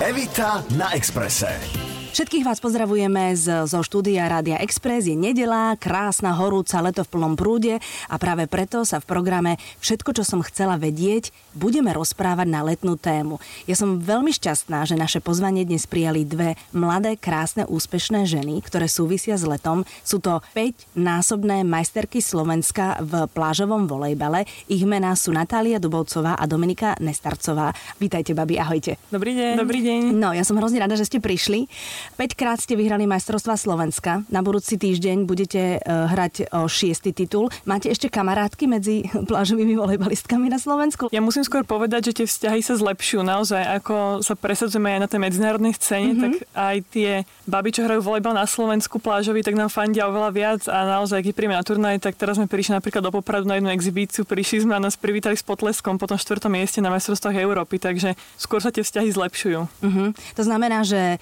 [0.00, 1.89] Evita na Exprese.
[2.10, 5.06] Všetkých vás pozdravujeme z, zo štúdia Rádia Express.
[5.06, 7.78] Je nedela, krásna, horúca, leto v plnom prúde
[8.10, 12.98] a práve preto sa v programe Všetko, čo som chcela vedieť, budeme rozprávať na letnú
[12.98, 13.38] tému.
[13.70, 18.90] Ja som veľmi šťastná, že naše pozvanie dnes prijali dve mladé, krásne, úspešné ženy, ktoré
[18.90, 19.86] súvisia s letom.
[20.02, 24.50] Sú to 5-násobné majsterky Slovenska v plážovom volejbale.
[24.66, 27.70] Ich mená sú Natália Dubovcová a Dominika Nestarcová.
[28.02, 28.98] Vítajte, babi, ahojte.
[29.14, 29.52] Dobrý deň.
[29.62, 30.00] Dobrý deň.
[30.10, 31.70] No, ja som hrozne rada, že ste prišli.
[32.16, 34.24] 5 krát ste vyhrali majstrovstva Slovenska.
[34.28, 37.48] Na budúci týždeň budete uh, hrať o šiestý titul.
[37.64, 41.08] Máte ešte kamarátky medzi plážovými volejbalistkami na Slovensku?
[41.14, 43.62] Ja musím skôr povedať, že tie vzťahy sa zlepšujú naozaj.
[43.82, 46.22] Ako sa presadzujeme aj na tej medzinárodnej scéne, mm-hmm.
[46.22, 47.10] tak aj tie
[47.46, 51.32] baby, čo hrajú volejbal na Slovensku plážový, tak nám fandia oveľa viac a naozaj, keď
[51.34, 54.76] príjme na turnaj, tak teraz sme prišli napríklad do Popradu na jednu exibíciu, prišli sme
[54.76, 58.70] a nás privítali s potleskom po tom štvrtom mieste na majstrovstvách Európy, takže skôr sa
[58.70, 59.60] tie vzťahy zlepšujú.
[59.82, 60.08] Mm-hmm.
[60.36, 61.18] To znamená, že e,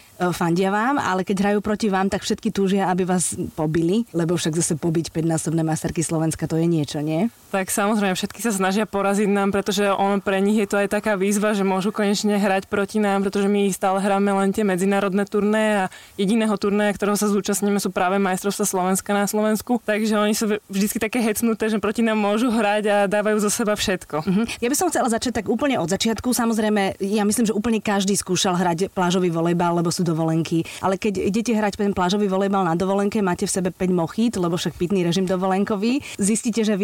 [0.68, 4.75] vám, ale keď hrajú proti vám, tak všetky túžia, aby vás pobili, lebo však zase
[4.77, 7.33] pobiť 5-násobné masterky Slovenska, to je niečo, nie?
[7.48, 11.16] Tak samozrejme, všetky sa snažia poraziť nám, pretože on pre nich je to aj taká
[11.16, 15.64] výzva, že môžu konečne hrať proti nám, pretože my stále hráme len tie medzinárodné turné
[15.82, 15.84] a
[16.16, 19.80] jediného turné, ktorého sa zúčastníme, sú práve majstrovstvá Slovenska na Slovensku.
[19.84, 23.76] Takže oni sú vždy také hecnuté, že proti nám môžu hrať a dávajú zo seba
[23.76, 24.16] všetko.
[24.24, 24.44] Uh-huh.
[24.60, 26.32] Ja by som chcela začať tak úplne od začiatku.
[26.32, 31.20] Samozrejme, ja myslím, že úplne každý skúšal hrať plážový volejbal, lebo sú dovolenky ale keď
[31.20, 35.02] idete hrať ten plážový volejbal na dovolenke, máte v sebe 5 mochít, lebo však pitný
[35.02, 36.78] režim dovolenkový, zistíte, že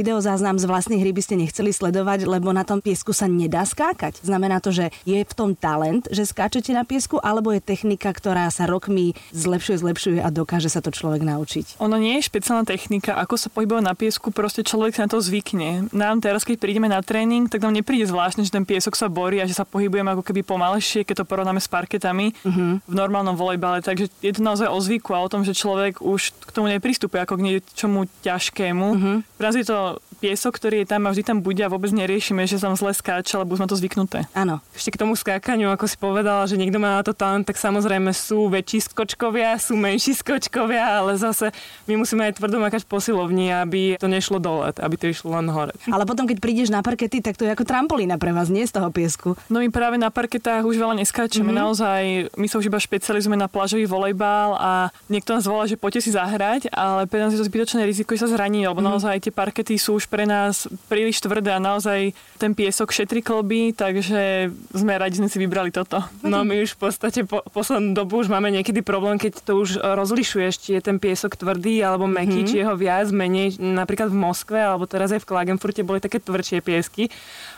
[0.55, 4.22] videozáznam z vlastnej hry by ste nechceli sledovať, lebo na tom piesku sa nedá skákať.
[4.22, 8.47] Znamená to, že je v tom talent, že skáčete na piesku, alebo je technika, ktorá
[8.55, 11.82] sa rokmi zlepšuje, zlepšuje a dokáže sa to človek naučiť.
[11.82, 15.19] Ono nie je špeciálna technika, ako sa pohybuje na piesku, proste človek sa na to
[15.19, 15.91] zvykne.
[15.91, 19.42] Nám teraz, keď prídeme na tréning, tak nám nepríde zvláštne, že ten piesok sa borí
[19.42, 22.78] a že sa pohybujeme ako keby pomalšie, keď to porovnáme s parketami uh-huh.
[22.84, 26.30] v normálnom volejbale takže je to naozaj o zvyku a o tom, že človek už
[26.47, 28.86] k tomu nepristupuje ako k niečomu ťažkému.
[28.94, 29.16] Uh-huh.
[29.25, 32.48] Pre nás je to piesok, ktorý je tam a vždy tam bude a vôbec neriešime,
[32.48, 34.24] že sa zle skáča, lebo sme to zvyknuté.
[34.32, 34.64] Áno.
[34.72, 38.08] Ešte k tomu skákaniu, ako si povedala, že niekto má na to talent, tak samozrejme
[38.16, 41.52] sú väčší skočkovia, sú menší skočkovia, ale zase
[41.84, 45.76] my musíme aj tvrdo makať posilovni, aby to nešlo dole, aby to išlo len hore.
[45.94, 48.80] Ale potom, keď prídeš na parkety, tak to je ako trampolína pre vás, nie z
[48.80, 49.36] toho piesku.
[49.52, 51.52] No my práve na parketách už veľa neskáčeme.
[51.52, 51.64] Mm-hmm.
[51.68, 52.02] Naozaj,
[52.41, 54.72] my sa už iba špecializujeme na plážový volejbal a
[55.12, 58.24] niekto nás volá, že poďte si zahrať, ale pre nás je to zbytočné riziko, že
[58.24, 58.91] sa zraní, lebo mm-hmm.
[58.94, 63.75] naozaj tie parkety sú už pre nás príliš tvrdé a naozaj ten piesok šetrí klby,
[63.75, 65.98] takže sme radi, sme si vybrali toto.
[66.34, 69.82] No my už v podstate po, poslednú dobu už máme niekedy problém, keď to už
[69.82, 72.50] rozlišuješ, či je ten piesok tvrdý alebo meký, mm-hmm.
[72.50, 73.58] či je ho viac, menej.
[73.58, 77.10] Napríklad v Moskve alebo teraz aj v Klagenfurte boli také tvrdšie piesky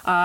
[0.07, 0.19] a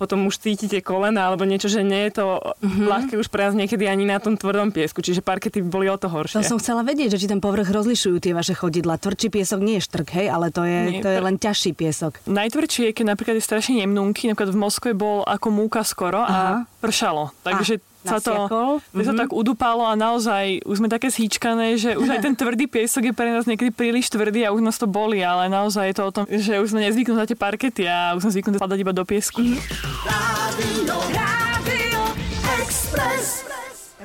[0.00, 2.88] potom už cítite kolena alebo niečo, že nie je to mm-hmm.
[2.88, 6.08] ľahké už pre nás niekedy ani na tom tvrdom piesku, čiže parkety boli o to
[6.08, 6.40] horšie.
[6.40, 8.96] To som chcela vedieť, že či ten povrch rozlišujú tie vaše chodidla.
[8.96, 12.24] Tvrdší piesok nie je štrk, hej, ale to je, nie, to je len ťažší piesok.
[12.24, 16.64] Najtvrdšie je, keď napríklad je strašne jemnúky, napríklad v Moskve bol ako múka skoro Aha.
[16.64, 17.36] a pršalo.
[17.44, 19.02] Takže sa to, mm-hmm.
[19.02, 23.10] sa tak udupalo a naozaj už sme také zhýčkané, že už aj ten tvrdý piesok
[23.10, 26.04] je pre nás niekedy príliš tvrdý a už nás to boli, ale naozaj je to
[26.06, 28.94] o tom, že už sme nezvyknutí na tie parkety a už sme zvyknutí padať iba
[28.94, 29.42] do piesku.
[29.42, 30.86] Mm-hmm.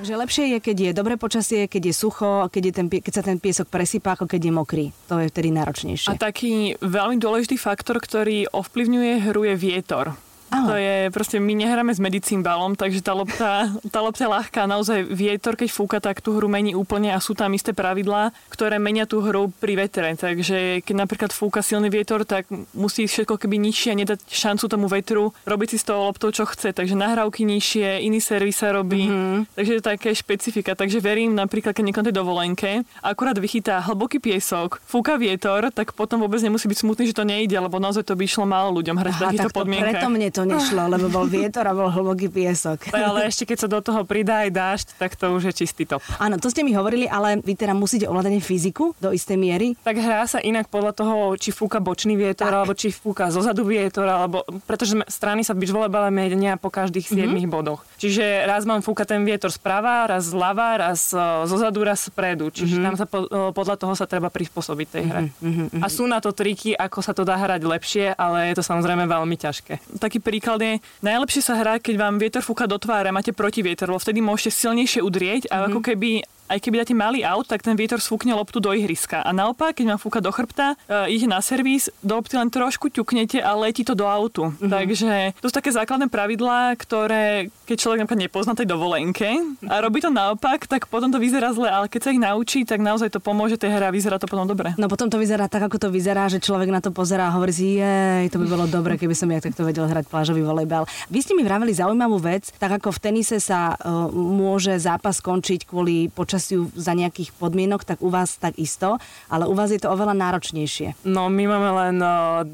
[0.01, 3.21] Takže lepšie je, keď je dobré počasie, keď je sucho, keď, je ten, keď sa
[3.21, 4.85] ten piesok presypá, ako keď je mokrý.
[5.05, 6.09] To je vtedy náročnejšie.
[6.09, 10.17] A taký veľmi dôležitý faktor, ktorý ovplyvňuje hru je vietor.
[10.51, 10.67] Aha.
[10.67, 14.67] To je proste, my nehráme s medicínbalom, takže tá lopta, tá lopta je ľahká.
[14.67, 18.75] Naozaj vietor, keď fúka, tak tú hru mení úplne a sú tam isté pravidlá, ktoré
[18.75, 20.11] menia tú hru pri vetre.
[20.19, 24.91] Takže keď napríklad fúka silný vietor, tak musí všetko keby nižšie a nedať šancu tomu
[24.91, 26.75] vetru robiť si s tou loptou, čo chce.
[26.75, 29.07] Takže nahrávky nižšie, iný servis sa robí.
[29.07, 29.55] Mm-hmm.
[29.55, 30.75] Takže je to také špecifika.
[30.75, 36.19] Takže verím napríklad, keď niekto tej dovolenke akurát vychytá hlboký piesok, fúka vietor, tak potom
[36.19, 39.13] vôbec nemusí byť smutný, že to nejde, lebo naozaj to by išlo málo ľuďom hrať
[39.15, 39.95] v takýchto podmienkach.
[39.95, 42.89] Preto mne to to nešlo, lebo bol vietor a bol hlboký piesok.
[42.89, 46.01] Ale ešte keď sa do toho pridá aj dážď, tak to už je čistý top.
[46.17, 49.77] Áno, to ste mi hovorili, ale vy teda musíte ovládať fyziku do istej miery.
[49.85, 52.57] Tak hrá sa inak podľa toho, či fúka bočný vietor, tak.
[52.57, 57.29] alebo či fúka zozadu vietor, alebo pretože strany sa v beachvolejbale menia po každých 7
[57.29, 57.51] mm-hmm.
[57.51, 57.85] bodoch.
[58.01, 62.49] Čiže raz mám fúka ten vietor sprava, raz zľava, raz e, zozadu, raz spredu.
[62.49, 62.87] Čiže mm-hmm.
[62.89, 65.21] tam sa po, e, podľa toho sa treba prispôsobiť tej hre.
[65.29, 65.85] Mm-hmm.
[65.85, 69.05] A sú na to triky, ako sa to dá hrať lepšie, ale je to samozrejme
[69.05, 70.01] veľmi ťažké.
[70.01, 74.01] Taký príklad je, najlepšie sa hrá, keď vám vietor fúka do tváre, máte protivietor, lebo
[74.01, 75.67] vtedy môžete silnejšie udrieť a mm-hmm.
[75.69, 76.09] ako keby
[76.51, 79.23] aj keby dáte malý aut, tak ten vietor sfúkne loptu do ihriska.
[79.23, 82.91] A naopak, keď vám fúka do chrbta, uh, ide na servis, do lopty len trošku
[82.91, 84.51] ťuknete a letí to do autu.
[84.51, 84.67] Mm-hmm.
[84.67, 89.31] Takže to sú také základné pravidlá, ktoré keď človek napríklad nepozná tej dovolenke
[89.63, 92.83] a robí to naopak, tak potom to vyzerá zle, ale keď sa ich naučí, tak
[92.83, 94.75] naozaj to pomôže tej hre a vyzerá to potom dobre.
[94.75, 97.55] No potom to vyzerá tak, ako to vyzerá, že človek na to pozerá a hovorí
[97.55, 100.83] si, jej, to by bolo dobre, keby som ja takto vedel hrať plážový volejbal.
[101.07, 105.63] Vy ste mi vraveli zaujímavú vec, tak ako v tenise sa uh, môže zápas skončiť
[105.63, 108.97] kvôli počasiu za nejakých podmienok, tak u vás tak isto,
[109.29, 111.05] ale u vás je to oveľa náročnejšie.
[111.05, 111.95] No my máme len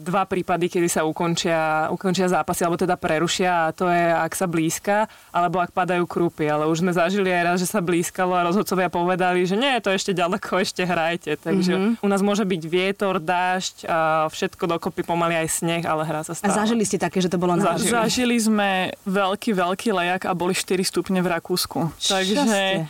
[0.03, 4.43] dva prípady, kedy sa ukončia, ukončia zápasy, alebo teda prerušia a to je, ak sa
[4.43, 6.51] blízka, alebo ak padajú krúpy.
[6.51, 9.95] Ale už sme zažili aj raz, že sa blízkalo a rozhodcovia povedali, že nie, to
[9.95, 11.39] ešte ďaleko, ešte hrajte.
[11.39, 12.03] Takže mm-hmm.
[12.03, 16.35] u nás môže byť vietor, dážď a všetko dokopy pomaly aj sneh, ale hra sa
[16.35, 16.51] stále.
[16.51, 17.91] A zažili ste také, že to bolo na Zažili.
[17.91, 18.69] Zažili sme
[19.07, 21.95] veľký, veľký lejak a boli 4 stupne v Rakúsku.
[21.99, 22.87] Takže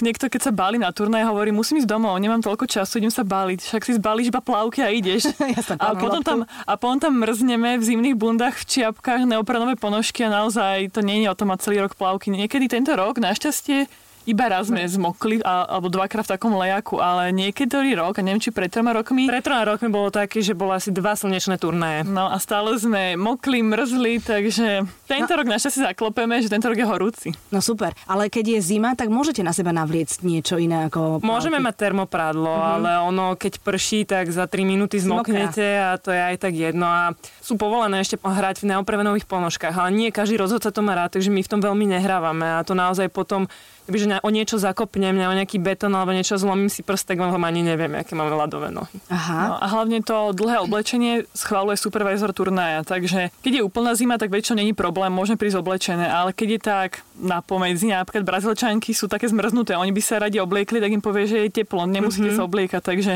[0.00, 3.26] niekto, keď sa báli na turnaj, hovorí, musím ísť domov, nemám toľko času, idem sa
[3.26, 3.60] báliť.
[3.64, 5.32] Však si zbalíš iba plavky a ideš.
[5.56, 10.24] ja a, potom tam, a potom tam mrzneme v zimných bundách, v čiapkách, neopranové ponožky
[10.26, 12.30] a naozaj to nie je o tom mať celý rok plavky.
[12.30, 13.90] Niekedy tento rok, našťastie,
[14.24, 18.40] iba raz sme zmokli, a, alebo dvakrát v takom lejaku, ale niekedy rok, a neviem,
[18.40, 19.28] či pred troma rokmi.
[19.28, 22.08] Pred troma rokmi bolo také, že bolo asi dva slnečné turnaje.
[22.08, 25.38] No a stále sme mokli, mrzli, takže tento no.
[25.40, 27.28] rok našťastie zaklopeme, že tento rok je horúci.
[27.52, 31.20] No super, ale keď je zima, tak môžete na seba navliecť niečo iné ako...
[31.20, 32.74] Môžeme mať termoprádlo, mm-hmm.
[32.80, 36.88] ale ono, keď prší, tak za 3 minúty zmoknete a to je aj tak jedno.
[36.88, 37.12] A
[37.44, 41.28] sú povolené ešte hrať v neoprevenových ponožkách, ale nie každý rozhodca to má rád, takže
[41.28, 43.46] my v tom veľmi nehrávame a to naozaj potom
[43.84, 47.60] že o niečo zakopnem, o nejaký betón alebo niečo zlomím si prst, tak vám ani
[47.60, 48.96] neviem, aké máme ľadové nohy.
[49.12, 49.40] Aha.
[49.48, 54.32] No, a hlavne to dlhé oblečenie schváluje supervisor turnaja, takže keď je úplná zima, tak
[54.32, 56.90] väčšinou není problém, môžeme prísť oblečené, ale keď je tak
[57.20, 61.28] na pomedzi, napríklad brazilčanky sú také zmrznuté, oni by sa radi obliekli, tak im povie,
[61.28, 62.40] že je teplo, nemusíte mm-hmm.
[62.40, 63.14] sa obliekať, takže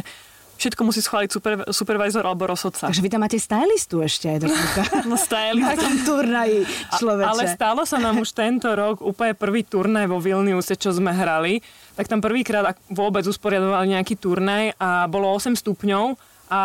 [0.58, 2.90] všetko musí schváliť super, supervisor alebo rozhodca.
[2.90, 4.81] Takže vy tam máte stylistu ešte aj dokonca.
[5.10, 5.87] no stylistu.
[5.87, 6.60] Na turnaji,
[6.99, 7.31] človeče.
[7.31, 11.62] Ale stalo sa nám už tento rok úplne prvý turnaj vo Vilniuse, čo sme hrali.
[11.94, 16.19] Tak tam prvýkrát vôbec usporiadovali nejaký turnaj a bolo 8 stupňov
[16.50, 16.62] a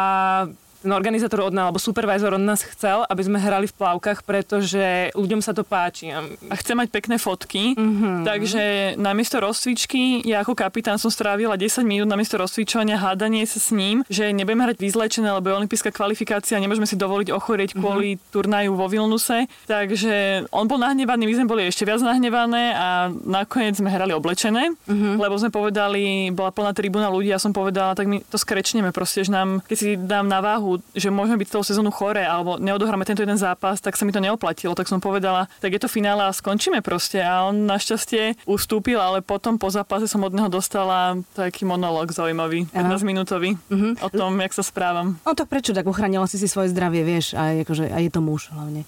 [0.84, 5.16] ten organizátor od nás, alebo supervisor od nás chcel, aby sme hrali v plavkách, pretože
[5.16, 6.12] ľuďom sa to páči.
[6.12, 8.28] A chce mať pekné fotky, mm-hmm.
[8.28, 8.64] takže
[9.00, 14.04] namiesto rozcvičky, ja ako kapitán som strávila 10 minút namiesto rozcvičovania hádanie sa s ním,
[14.12, 17.78] že nebudeme hrať vyzlečené, lebo je olimpijská kvalifikácia, nemôžeme si dovoliť ochorieť mhm.
[17.80, 18.32] kvôli mm-hmm.
[18.36, 19.48] turnaju vo Vilnuse.
[19.64, 24.76] Takže on bol nahnevaný, my sme boli ešte viac nahnevané a nakoniec sme hrali oblečené,
[24.76, 25.16] mm-hmm.
[25.16, 29.24] lebo sme povedali, bola plná tribúna ľudí a som povedala, tak my to skrečneme proste,
[29.24, 33.04] že nám, keď si dám na váhu že môžeme byť celú sezónu chore alebo neodohráme
[33.04, 34.78] tento jeden zápas, tak sa mi to neoplatilo.
[34.78, 37.20] Tak som povedala, tak je to finále a skončíme proste.
[37.20, 42.70] A on našťastie ustúpil, ale potom po zápase som od neho dostala taký monológ zaujímavý,
[42.72, 44.00] 15 minútový, uh-huh.
[44.00, 45.20] o tom, jak sa správam.
[45.26, 48.22] No tak prečo, tak uchránila si si svoje zdravie, vieš, a, akože, a je to
[48.22, 48.88] muž hlavne.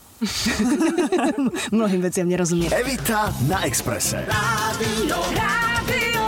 [1.75, 2.71] Mnohým veciam nerozumie.
[2.71, 4.23] Evita na Exprese.
[4.23, 6.23] Rádio, Rádio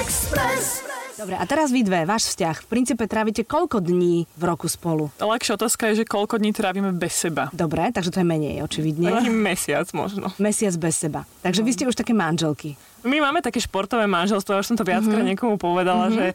[0.00, 0.91] Express.
[1.22, 2.66] Dobre, a teraz vy dve, váš vzťah.
[2.66, 5.06] V princípe trávite koľko dní v roku spolu?
[5.22, 7.46] Ľahšia otázka je, že koľko dní trávime bez seba.
[7.54, 9.14] Dobre, takže to je menej, očividne.
[9.14, 10.34] Ani mesiac možno.
[10.42, 11.22] Mesiac bez seba.
[11.46, 12.74] Takže vy ste už také manželky.
[13.06, 15.30] My máme také športové manželstvo, už som to viackrát mm-hmm.
[15.38, 16.18] niekomu povedala, mm-hmm.
[16.18, 16.26] že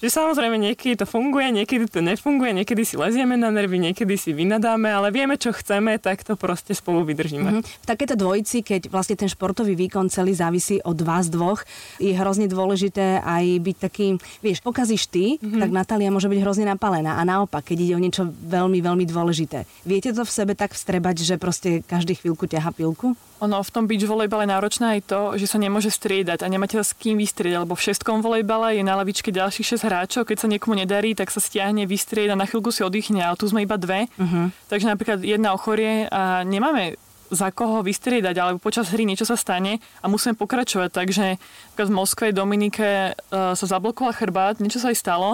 [0.00, 4.36] že samozrejme niekedy to funguje, niekedy to nefunguje, niekedy si lezieme na nervy, niekedy si
[4.36, 7.60] vynadáme, ale vieme, čo chceme, tak to proste spolu vydržíme.
[7.60, 7.64] Mm-hmm.
[7.64, 11.64] V takéto dvojici, keď vlastne ten športový výkon celý závisí od vás dvoch,
[11.96, 14.06] je hrozne dôležité aj byť taký,
[14.44, 15.60] vieš, pokazíš ty, mm-hmm.
[15.62, 17.16] tak Natália môže byť hrozne napálená.
[17.16, 19.64] A naopak, keď ide o niečo veľmi, veľmi dôležité.
[19.88, 23.16] Viete to v sebe tak vstrebať, že proste každý chvíľku ťaha pilku?
[23.44, 26.80] Ono v tom beach volejbale je náročné aj to, že sa nemôže striedať a nemáte
[26.80, 30.50] s kým vystriedať, lebo v šestkom volejbale je na lavičke ďalších 6 hráčov, keď sa
[30.52, 34.10] niekomu nedarí, tak sa stiahne, vystrieda, na chvíľku si oddychne, ale tu sme iba dve.
[34.20, 34.52] Uh-huh.
[34.68, 37.00] Takže napríklad jedna ochorie a nemáme
[37.32, 40.90] za koho vystriedať, alebo počas hry niečo sa stane a musíme pokračovať.
[40.92, 41.26] Takže
[41.74, 45.30] v Moskve, Dominike uh, sa zablokoval chrbát, niečo sa aj stalo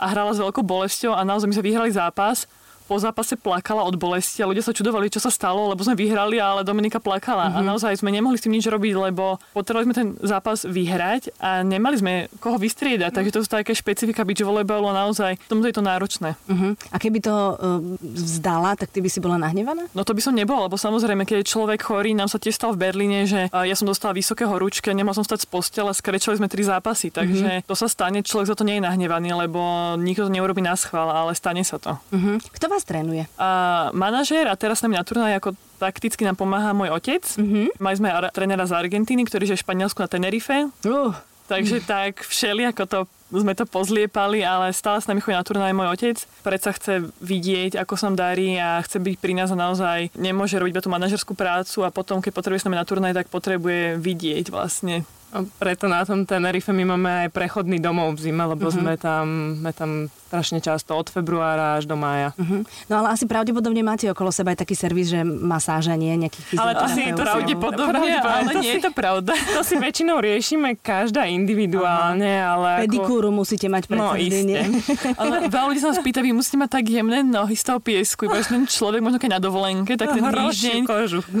[0.00, 2.48] a hrala s veľkou bolesťou a naozaj my sme vyhrali zápas
[2.84, 6.36] po zápase plakala od bolesti a ľudia sa čudovali, čo sa stalo, lebo sme vyhrali,
[6.36, 7.48] ale Dominika plakala.
[7.48, 7.56] Mm-hmm.
[7.56, 7.68] A mhm.
[7.72, 11.96] naozaj sme nemohli s tým nič robiť, lebo potrebovali sme ten zápas vyhrať a nemali
[11.96, 13.08] sme koho vystriedať.
[13.10, 13.16] Mm-hmm.
[13.16, 16.36] Takže to sú také špecifika beach volejbalu a naozaj tomu je to náročné.
[16.46, 16.72] Mm-hmm.
[16.92, 19.88] A keby to uh, vzdala, tak ty by si bola nahnevaná?
[19.96, 22.76] No to by som nebola, lebo samozrejme, keď je človek chorý, nám sa tiež stalo
[22.76, 25.90] v Berlíne, že uh, ja som dostala vysoké horúčky a nemal som stať z postele,
[25.96, 27.08] skrečali sme tri zápasy.
[27.08, 27.68] Takže mm-hmm.
[27.68, 31.08] to sa stane, človek za to nie je nahnevaný, lebo nikto to neurobi na schvál,
[31.08, 31.96] ale stane sa to.
[32.12, 32.36] Mm-hmm.
[32.60, 33.30] Kto vás trénuje?
[33.38, 37.22] A manažér a teraz s nami na turnaji ako takticky nám pomáha môj otec.
[37.22, 37.78] Mm-hmm.
[37.78, 40.68] Mali sme ar- trénera z Argentíny, ktorý je v Španielsku na Tenerife.
[40.82, 41.14] Uh.
[41.44, 42.98] Takže tak všeli, ako to
[43.34, 46.16] sme to pozliepali, ale stále s nami chodí na turnaj môj otec.
[46.46, 50.80] Predsa chce vidieť, ako som darí a chce byť pri nás a naozaj nemôže robiť
[50.80, 55.02] tú manažerskú prácu a potom, keď potrebuje s nami na turnaj, tak potrebuje vidieť vlastne
[55.34, 58.86] a preto na tom Tenerife my máme aj prechodný domov v zime, lebo mm-hmm.
[58.86, 59.26] sme, tam,
[59.58, 59.90] sme tam
[60.30, 62.30] strašne často od februára až do mája.
[62.38, 62.90] Mm-hmm.
[62.90, 66.78] No ale asi pravdepodobne máte okolo seba aj taký servis, že masáže, nie nejakých Ale
[66.78, 69.34] to si je pravdepodobne, ale nie je to pravda.
[69.58, 72.54] To si väčšinou riešime každá individuálne, Aha.
[72.54, 72.70] ale...
[72.86, 73.38] Pedikúru ako...
[73.42, 74.54] musíte mať pre no, vždy,
[75.20, 78.30] ale veľa ľudí sa nás pýta, vy musíte mať tak jemné nohy z toho piesku,
[78.30, 80.80] iba ten človek možno keď na dovolenke, tak ten týždeň,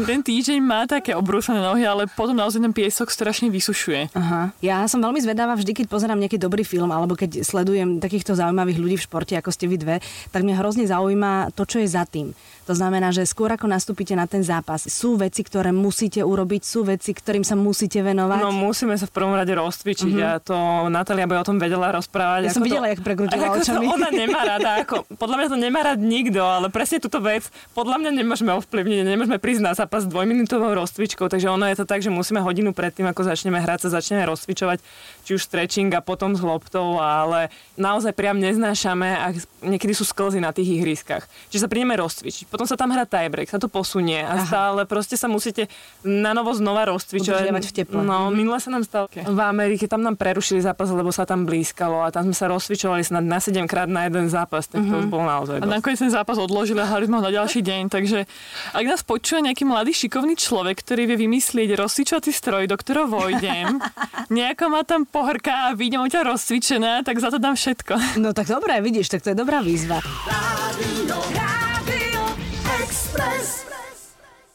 [0.02, 4.16] ten týždeň má také obrúsené nohy, ale potom naozaj ten piesok strašne vysušuje zlepšuje.
[4.16, 4.42] Aha.
[4.64, 8.80] Ja som veľmi zvedavá vždy, keď pozerám nejaký dobrý film alebo keď sledujem takýchto zaujímavých
[8.80, 9.96] ľudí v športe, ako ste vy dve,
[10.32, 12.32] tak mňa hrozne zaujíma to, čo je za tým.
[12.64, 16.88] To znamená, že skôr ako nastúpite na ten zápas, sú veci, ktoré musíte urobiť, sú
[16.88, 18.40] veci, ktorým sa musíte venovať.
[18.40, 20.32] No musíme sa v prvom rade rozcvičiť mm-hmm.
[20.32, 20.56] a to
[20.88, 22.48] Natália by o tom vedela rozprávať.
[22.48, 23.84] Ja som videla, to, jak prekrutila očami.
[23.84, 27.44] ona nemá rada, ako, podľa mňa to nemá rád nikto, ale presne túto vec
[27.76, 31.84] podľa mňa nemôžeme ovplyvniť, nemôžeme prísť na zápas s dvojminútovou rozcvičkou, takže ono je to
[31.84, 34.80] tak, že musíme hodinu predtým, ako začneme hrať, sa začneme rozcvičovať,
[35.28, 39.26] či už stretching a potom s loptou, ale naozaj priam neznášame a
[39.60, 41.28] niekedy sú sklzy na tých ihriskách.
[41.52, 44.46] Čiže sa prídeme rozcvičiť potom sa tam hrá tiebreak, sa to posunie a Aha.
[44.46, 45.66] stále proste sa musíte
[46.06, 47.50] na novo znova rozcvičovať.
[47.50, 48.06] v teple.
[48.06, 48.38] No, mhm.
[48.38, 49.26] minule sa nám stalo okay.
[49.26, 53.02] v Amerike, tam nám prerušili zápas, lebo sa tam blízkalo a tam sme sa rozcvičovali
[53.02, 55.10] snad na 7 krát na jeden zápas, tak to uh-huh.
[55.10, 58.28] bol naozaj A nakoniec ten zápas odložili a hrali sme ho na ďalší deň, takže
[58.70, 63.82] ak nás počuje nejaký mladý šikovný človek, ktorý vie vymyslieť rozcvičovací stroj, do ktorého vojdem,
[64.36, 68.20] nejako ma tam pohrká a vidím ťa rozcvičená, tak za to dám všetko.
[68.20, 69.98] No tak dobré, vidíš, tak to je dobrá výzva.
[70.04, 71.43] Rádio,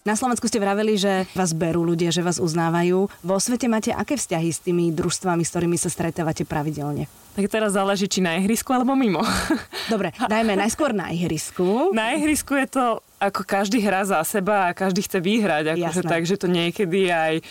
[0.07, 3.11] Na Slovensku ste vraveli, že vás berú ľudia, že vás uznávajú.
[3.19, 7.11] Vo svete máte aké vzťahy s tými družstvami, s ktorými sa stretávate pravidelne?
[7.35, 9.19] Tak teraz záleží, či na ihrisku alebo mimo.
[9.93, 11.91] Dobre, dajme najskôr na ihrisku.
[11.91, 12.85] Na ihrisku je to
[13.19, 15.75] ako každý hrá za seba a každý chce vyhrať.
[15.75, 17.43] Akože, takže to niekedy aj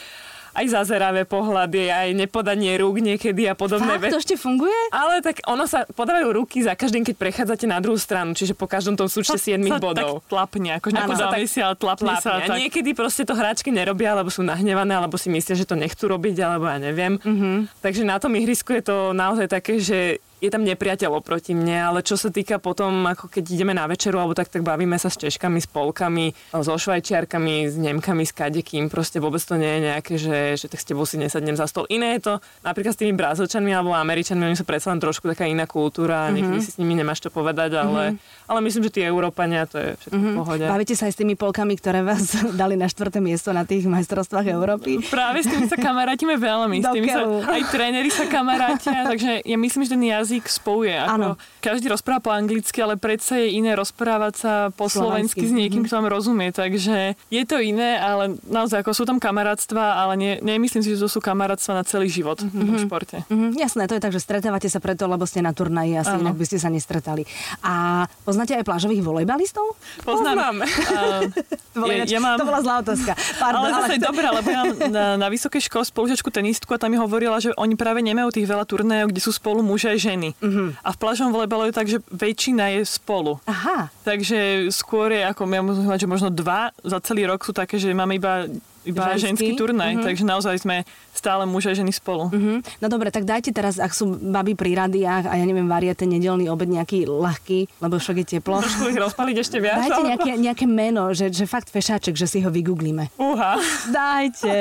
[0.58, 4.14] aj zazeravé pohľady, aj nepodanie rúk niekedy a podobné veci.
[4.14, 4.74] to ešte funguje?
[4.90, 8.66] Ale tak ono sa podávajú ruky za každým, keď prechádzate na druhú stranu, čiže po
[8.66, 10.26] každom tom súčte 7 bodov.
[10.26, 11.30] Tak tlapne, ako sa
[11.62, 12.42] ale tlapne sa.
[12.42, 12.50] Tak...
[12.50, 16.10] A niekedy proste to hráčky nerobia, alebo sú nahnevané, alebo si myslia, že to nechcú
[16.10, 17.22] robiť, alebo ja neviem.
[17.22, 17.56] Mm-hmm.
[17.78, 21.98] Takže na tom ihrisku je to naozaj také, že je tam nepriateľ oproti mne, ale
[22.06, 25.18] čo sa týka potom, ako keď ideme na večeru, alebo tak, tak bavíme sa s
[25.18, 30.14] Češkami, s Polkami, so Švajčiarkami, s Nemkami, s kadekým, proste vôbec to nie je nejaké,
[30.14, 31.90] že, že tak s tebou si nesadnem za stol.
[31.90, 35.50] Iné je to napríklad s tými Brazilčanmi alebo Američanmi, oni sú predsa len trošku taká
[35.50, 36.34] iná kultúra, mm-hmm.
[36.38, 38.46] niekedy si s nimi nemáš čo povedať, ale, mm-hmm.
[38.46, 40.34] ale myslím, že tí Európania, to je všetko mm-hmm.
[40.34, 40.64] v pohode.
[40.70, 44.46] Bavíte sa aj s tými Polkami, ktoré vás dali na štvrté miesto na tých majstrovstvách
[44.54, 45.02] Európy?
[45.10, 49.58] Práve s tými sa kamarátime veľmi, s tými sa, aj tréneri sa kamarátia, takže ja
[49.58, 50.92] myslím, že ten jazyk spojuje.
[50.92, 55.52] Ako každý rozpráva po anglicky, ale predsa je iné rozprávať sa po slovensky, slovensky s
[55.56, 56.52] niekým, kto vám rozumie.
[56.52, 61.00] Takže je to iné, ale naozaj ako sú tam kamarátstva, ale nie, nemyslím si, že
[61.00, 62.76] to sú kamarátstva na celý život mm-hmm.
[62.76, 63.16] v športe.
[63.24, 63.50] Mm-hmm.
[63.56, 66.28] Jasné, to je tak, že stretávate sa preto, lebo ste na turnaji, asi ano.
[66.28, 67.24] inak by ste sa nestretali.
[67.64, 69.80] A poznáte aj plážových volejbalistov?
[70.04, 70.36] Poznám.
[70.36, 70.56] Poznám.
[71.78, 72.34] Uh, ja, ja mám...
[72.34, 73.14] To bola zlá otázka.
[73.38, 74.02] Pardon, ale zase ale...
[74.02, 77.78] dobré, lebo ja na, na vysokej škole spolužiačku tenistku a tam mi hovorila, že oni
[77.78, 80.17] práve nemajú tých veľa turnajov, kde sú spolu muži aj ženy.
[80.18, 80.48] Mm-hmm.
[80.58, 80.68] Mm-hmm.
[80.82, 83.38] A v plážovom volejbale je tak, že väčšina je spolu.
[83.46, 83.92] Aha.
[84.02, 87.94] Takže skôr je ako, ja musím že možno dva za celý rok sú také, že
[87.94, 88.46] máme iba
[88.88, 90.06] iba ženský, ženský turnaj, mm-hmm.
[90.06, 90.76] takže naozaj sme
[91.12, 92.32] stále muž a ženy spolu.
[92.32, 92.80] Mm-hmm.
[92.80, 96.08] No dobre, tak dajte teraz, ak sú baby pri radiách a ja neviem, varia ten
[96.08, 98.60] nedelný obed nejaký ľahký, lebo však je teplo.
[98.64, 99.84] Trošku ich rozpaliť ešte viac.
[99.84, 103.12] Dajte nejaké, nejaké meno, že, že fakt fešáček, že si ho vygooglíme.
[103.20, 103.60] Uha.
[103.92, 104.56] Dajte.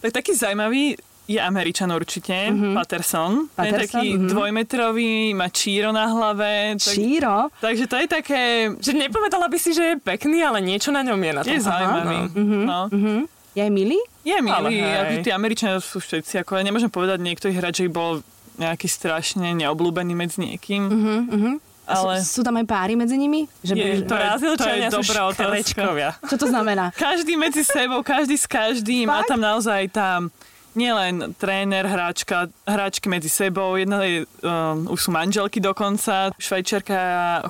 [0.00, 0.96] tak taký zaujímavý
[1.28, 2.74] je Američan určite, mm-hmm.
[2.74, 3.46] Patterson.
[3.54, 3.66] Patterson.
[3.66, 4.28] je taký mm-hmm.
[4.28, 6.74] dvojmetrový, má číro na hlave.
[6.76, 7.48] Tak, číro?
[7.62, 8.42] Takže to je také...
[8.82, 11.52] Že nepovedala by si, že je pekný, ale niečo na ňom je na tom.
[11.54, 12.18] Je zaujímavý.
[12.18, 12.34] No.
[12.34, 12.64] Mm-hmm.
[12.66, 12.80] No.
[12.90, 13.20] Mm-hmm.
[13.52, 14.00] Je milý?
[14.24, 14.76] Je milý.
[15.22, 16.40] Tí Američania sú všetci.
[16.42, 18.24] Ako ja nemôžem povedať, niekto ich hráč, že bol
[18.58, 20.82] nejaký strašne neobľúbený medzi niekým.
[20.88, 21.54] Mm-hmm.
[21.82, 22.22] Ale...
[22.22, 23.50] Sú, sú tam aj páry medzi nimi?
[23.66, 25.82] Že je, to, je, to je dobrá otázka.
[26.30, 26.94] Čo to znamená?
[26.94, 29.10] Každý medzi sebou, každý s každým.
[29.10, 29.26] Fakt?
[29.26, 30.30] A tam naozaj tam
[30.74, 36.98] nielen tréner, hráčka, hráčky medzi sebou, jedna je, um, už sú manželky dokonca, švajčiarka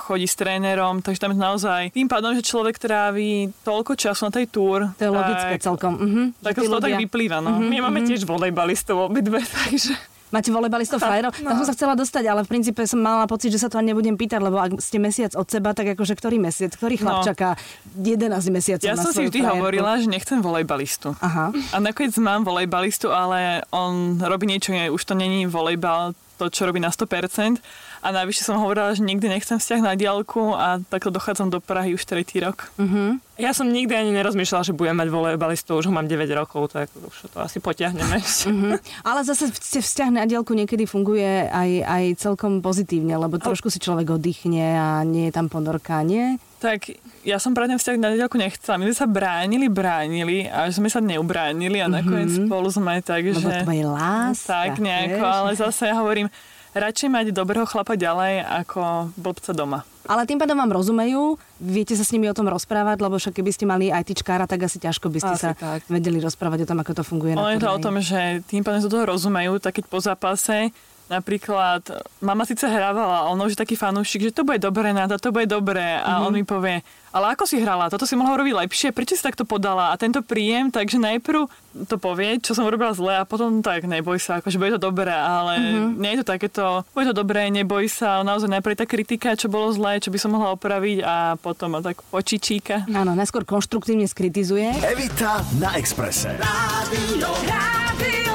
[0.02, 4.32] chodí s trénerom, takže tam je naozaj tým pádom, že človek trávi toľko času na
[4.32, 4.90] tej túr.
[4.98, 5.92] To je logické celkom.
[5.96, 6.98] Uh-huh, tak to ľudia...
[6.98, 7.38] tak vyplýva.
[7.40, 7.58] No.
[7.58, 8.10] Uh-huh, My máme uh-huh.
[8.12, 10.11] tiež volejbalistov obidve, takže...
[10.32, 11.36] Máte volejbalistov frajerov?
[11.44, 11.52] No.
[11.52, 13.92] Tam som sa chcela dostať, ale v princípe som mala pocit, že sa to ani
[13.92, 17.28] nebudem pýtať, lebo ak ste mesiac od seba, tak akože ktorý mesiac, ktorý chlap no.
[17.28, 17.60] čaká
[18.00, 19.60] 11 mesiacov Ja na som si vždy frajerku.
[19.60, 21.12] hovorila, že nechcem volejbalistu.
[21.20, 21.52] Aha.
[21.52, 24.88] A nakoniec mám volejbalistu, ale on robí niečo iné.
[24.88, 27.62] Už to není volejbal, to, čo robí na 100%.
[28.02, 31.94] A najvyššie som hovorila, že nikdy nechcem vzťah na diálku a takto dochádzam do Prahy
[31.94, 32.66] už tretí rok.
[32.74, 33.22] Uh-huh.
[33.38, 36.90] Ja som nikdy ani nerozmýšľala, že budem mať volejbalistu, už ho mám 9 rokov, tak
[36.98, 38.18] už to asi potiahneme.
[38.18, 38.74] Uh-huh.
[39.08, 44.18] Ale zase vzťah na diálku niekedy funguje aj, aj celkom pozitívne, lebo trošku si človek
[44.18, 46.42] oddychne a nie je tam ponorka, nie?
[46.62, 46.94] Tak
[47.26, 48.78] ja som pre ten vzťah na diálku nechcela.
[48.78, 52.46] My sme sa bránili, bránili a sme sa neubránili a nakoniec mm-hmm.
[52.46, 53.66] spolu sme tak, Lebo že...
[53.66, 55.34] to je láska, Tak nejako, vieš?
[55.34, 56.30] ale zase ja hovorím,
[56.70, 59.82] radšej mať dobrého chlapa ďalej ako blbca doma.
[60.02, 63.50] Ale tým pádom vám rozumejú, viete sa s nimi o tom rozprávať, lebo však keby
[63.54, 65.86] ste mali ITčkára, tak asi ťažko by ste asi sa tak.
[65.86, 67.38] vedeli rozprávať o tom, ako to funguje.
[67.38, 70.74] Ono je to o tom, že tým pádom sa toho rozumejú, tak keď po zápase
[71.12, 71.84] Napríklad,
[72.24, 75.28] mama síce hrávala, ale on už je taký fanúšik, že to bude dobré, Nada, to
[75.28, 76.00] bude dobré.
[76.00, 76.24] A mm-hmm.
[76.24, 76.80] on mi povie,
[77.12, 77.92] ale ako si hrala?
[77.92, 79.92] Toto si mohla robiť lepšie, prečo si takto podala?
[79.92, 81.44] A tento príjem, takže najprv
[81.84, 85.12] to povie, čo som urobila zle a potom tak, neboj sa, akože bude to dobré,
[85.12, 86.00] ale mm-hmm.
[86.00, 86.64] nie je to takéto,
[86.96, 90.32] bude to dobré, neboj sa, naozaj najprv tá kritika, čo bolo zlé, čo by som
[90.32, 92.88] mohla opraviť a potom tak počičíka.
[92.88, 94.72] Áno, najskôr konštruktívne skritizuje.
[94.80, 96.32] Evita na Exprese.
[96.40, 98.34] Rádio, Rádio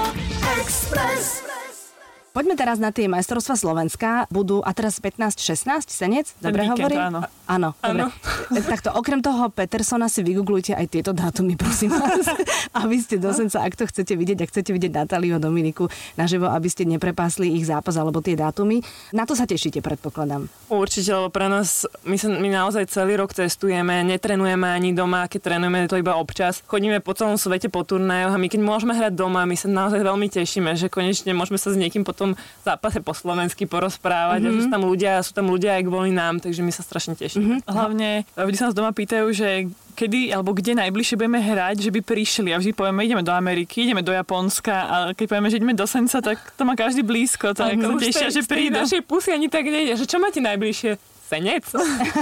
[0.62, 1.57] Express.
[2.38, 4.30] Poďme teraz na tie majstrovstva Slovenska.
[4.30, 6.38] Budú, a teraz 15-16, senec?
[6.38, 7.10] Dobre hovorím?
[7.10, 7.26] Áno.
[7.50, 8.14] Áno, dobre.
[8.62, 12.28] Takto, okrem toho Petersona si vygooglujte aj tieto dátumy, prosím vás.
[12.78, 15.88] aby ste do senca, ak to chcete vidieť, ak chcete vidieť Natáliu a Dominiku
[16.20, 18.84] naživo, aby ste neprepásli ich zápas alebo tie dátumy.
[19.16, 20.52] Na to sa tešíte, predpokladám.
[20.68, 25.56] Určite, lebo pre nás, my, sa, my naozaj celý rok testujeme, netrenujeme ani doma, keď
[25.56, 26.60] trénujeme to iba občas.
[26.68, 30.04] Chodíme po celom svete po turnajoch a my keď môžeme hrať doma, my sa naozaj
[30.04, 32.32] veľmi tešíme, že konečne môžeme sa s niekým potom tom
[32.68, 34.52] zápase po slovensky porozprávať mm-hmm.
[34.52, 37.16] a že sú tam ľudia, sú tam ľudia aj kvôli nám, takže my sa strašne
[37.16, 37.64] tešíme.
[37.64, 37.72] Mm-hmm.
[37.72, 42.00] Hlavne, vždy sa nás doma pýtajú, že kedy alebo kde najbližšie budeme hrať, že by
[42.06, 45.74] prišli a vždy povieme, ideme do Ameriky, ideme do Japonska a keď povieme, že ideme
[45.74, 48.78] do Senca, tak to má každý blízko, tak sa tešia, že prídu.
[48.78, 51.17] Našej pusy ani tak nejde, že čo máte najbližšie?
[51.28, 51.68] Senec.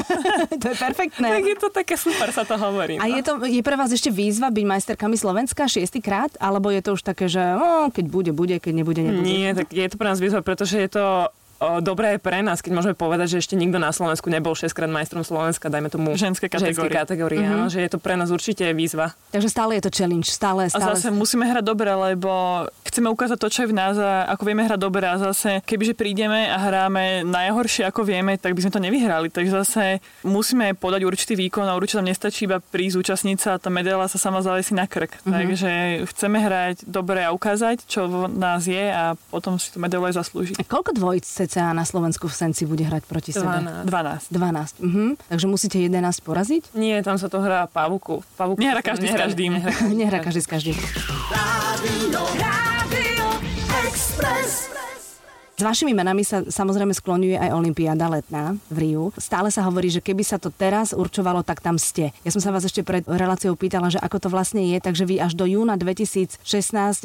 [0.61, 1.27] to je perfektné.
[1.29, 2.97] tak je to také super, sa to hovorí.
[2.97, 3.13] A no.
[3.13, 6.33] je, to, je pre vás ešte výzva byť majsterkami Slovenska šiestýkrát?
[6.41, 9.21] Alebo je to už také, že oh, keď bude, bude, keď nebude, nebude?
[9.21, 11.29] Nie, tak je to pre nás výzva, pretože je to
[11.79, 14.91] dobré je pre nás, keď môžeme povedať, že ešte nikto na Slovensku nebol 6 krát
[14.91, 17.55] majstrom Slovenska, dajme tomu ženské kategórie, ženské kategórie mm-hmm.
[17.55, 19.15] áno, že je to pre nás určite výzva.
[19.31, 20.83] Takže stále je to challenge, stále, stále.
[20.83, 24.47] A zase musíme hrať dobre, lebo chceme ukázať to, čo je v nás a ako
[24.47, 28.71] vieme hrať dobre a zase, kebyže prídeme a hráme najhoršie, ako vieme, tak by sme
[28.71, 29.27] to nevyhrali.
[29.27, 29.83] Takže zase
[30.23, 34.07] musíme podať určitý výkon a určite tam nestačí iba prísť účastniť sa a tá medaila
[34.07, 35.11] sa sama zavesí na krk.
[35.11, 35.33] Mm-hmm.
[35.35, 35.71] Takže
[36.07, 40.15] chceme hrať dobre a ukázať, čo v nás je a potom si tú medailu aj
[40.15, 40.55] zaslúžiť.
[40.55, 43.43] A koľko dvojic cca na Slovensku v Senci bude hrať proti 12.
[43.43, 43.91] sebe?
[43.91, 44.31] 12.
[44.31, 44.79] 12.
[44.79, 45.05] Mhm.
[45.35, 46.71] Takže musíte 11 poraziť?
[46.79, 48.23] Nie, tam sa to hrá pavuku.
[48.39, 49.59] pavuku Nehra každý každým.
[49.59, 50.79] Nehrá, nehrá každý s každým.
[51.27, 52.84] Rádio, Rádio
[53.95, 54.67] Express.
[55.55, 59.15] S vašimi menami sa samozrejme skloňuje aj Olympiáda letná v Riu.
[59.15, 62.11] Stále sa hovorí, že keby sa to teraz určovalo, tak tam ste.
[62.27, 65.23] Ja som sa vás ešte pred reláciou pýtala, že ako to vlastne je, takže vy
[65.23, 66.43] až do júna 2016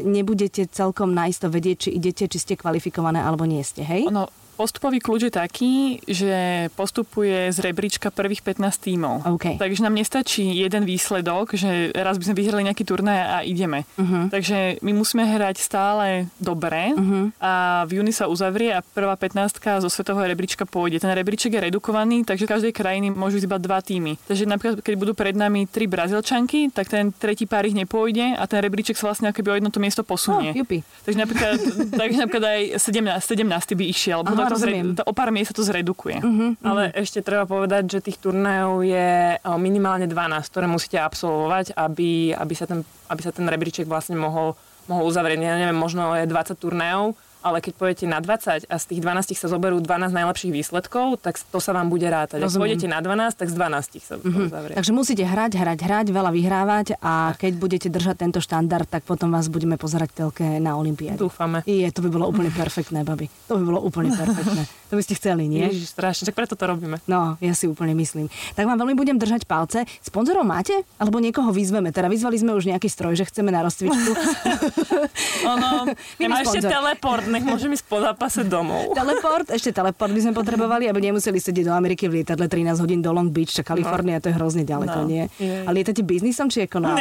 [0.02, 4.10] nebudete celkom naisto vedieť, či idete, či ste kvalifikované alebo nie ste, hej?
[4.10, 4.26] Ono,
[4.60, 9.14] Postupový kľúč je taký, že postupuje z rebríčka prvých 15 tímov.
[9.40, 9.56] Okay.
[9.56, 13.88] Takže nám nestačí jeden výsledok, že raz by sme vyhrali nejaký turnaj a ideme.
[13.96, 14.28] Uh-huh.
[14.28, 17.32] Takže my musíme hrať stále dobre uh-huh.
[17.40, 17.52] a
[17.88, 21.00] v júni sa uzavrie a prvá 15 zo svetového rebríčka pôjde.
[21.00, 24.20] Ten rebríček je redukovaný, takže v každej krajiny môžu ísť iba dva týmy.
[24.28, 28.44] Takže napríklad, keď budú pred nami tri Brazílčanky, tak ten tretí pár ich nepôjde a
[28.44, 30.52] ten rebríček sa vlastne akoby o jedno to miesto posunie.
[30.52, 30.68] Oh,
[31.08, 31.56] takže napríklad,
[32.04, 34.20] takže napríklad aj 17, 17 by išiel.
[34.20, 36.18] Aha, to zre, to o pár miest sa to zredukuje.
[36.18, 36.66] Uh-huh, uh-huh.
[36.66, 42.54] Ale ešte treba povedať, že tých turnajov je minimálne 12, ktoré musíte absolvovať, aby, aby,
[42.58, 44.58] sa, ten, aby sa ten rebríček vlastne mohol,
[44.90, 45.38] mohol uzavrieť.
[45.38, 49.36] Ja neviem, možno je 20 turnajov, ale keď pôjdete na 20 a z tých 12
[49.36, 52.44] sa zoberú 12 najlepších výsledkov, tak to sa vám bude rátať.
[52.44, 54.46] Ak pôjdete na 12, tak z 12 sa mm-hmm.
[54.48, 54.74] uzavrie.
[54.76, 59.32] Takže musíte hrať, hrať, hrať, veľa vyhrávať a keď budete držať tento štandard, tak potom
[59.32, 61.20] vás budeme pozerať telke na Olympiáde.
[61.20, 61.64] Dúfame.
[61.64, 63.32] Je, to by bolo úplne perfektné, babi.
[63.48, 64.64] To by bolo úplne perfektné.
[64.90, 65.62] To by ste chceli, nie?
[65.62, 66.98] Ježiš, strašne, tak preto to robíme.
[67.06, 68.26] No, ja si úplne myslím.
[68.58, 69.86] Tak vám veľmi budem držať palce.
[70.02, 70.74] Sponzorov máte?
[70.98, 71.94] Alebo niekoho vyzveme?
[71.94, 74.10] Teda vyzvali sme už nejaký stroj, že chceme na rozcvičku.
[75.54, 78.92] ono, ešte teleport nech môžem ísť po zápase domov.
[78.92, 82.98] Teleport, ešte teleport by sme potrebovali, aby nemuseli sedieť do Ameriky v lietadle 13 hodín
[82.98, 85.06] do Long Beach, čo Kalifornia, to je hrozne ďaleko, No.
[85.06, 85.30] nie?
[85.36, 85.62] Je.
[85.62, 86.92] A lietate biznisom či ekonom?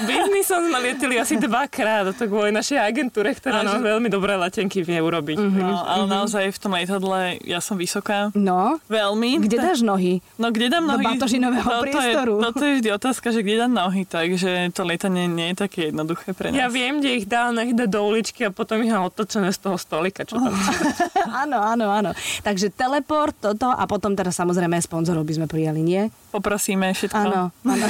[0.00, 4.80] Biznisom sme lietili asi dvakrát, a to kvôli našej agentúre, ktorá nám veľmi dobré letenky
[4.80, 5.36] vie urobiť.
[5.36, 8.30] No, ale naozaj v tom lietadle ja som vysoká.
[8.32, 9.40] No, Veľmi.
[9.40, 10.22] kde dáš nohy?
[10.36, 11.04] No kde dám Do nohy?
[11.10, 12.34] batožinového no, to priestoru.
[12.34, 15.56] Je, no to je vždy otázka, že kde dám nohy, takže to lietanie nie je
[15.58, 16.56] také jednoduché pre nás.
[16.56, 19.58] Ja viem, kde ich dá, nech dá do uličky a potom ich má otočené z
[19.64, 20.52] toho stolika, čo tam
[21.48, 22.10] áno, áno, áno.
[22.44, 26.12] Takže teleport, toto a potom teda samozrejme sponzorov by sme prijali, nie?
[26.28, 27.16] Poprosíme všetko.
[27.16, 27.86] Áno, áno.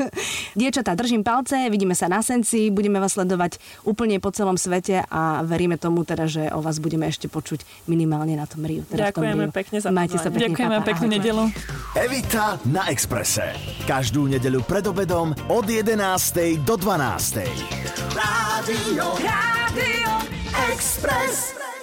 [0.58, 5.44] Dievčatá, držím palce, vidíme sa na Senci, budeme vás sledovať úplne po celom svete a
[5.44, 8.82] veríme tomu teda, že o vás budeme ešte počuť minimálne na tom Riu.
[8.88, 9.52] Teda v tom Ďakujeme Riu.
[9.52, 11.44] pekne za Majte sa pekne, Ďakujeme papa, peknú nedelu.
[11.92, 13.52] Evita na Exprese.
[13.84, 16.00] Každú nedeľu pred obedom od 11.
[16.64, 17.44] do 12.
[18.16, 20.25] Rádio, Rádio
[20.76, 21.75] Express.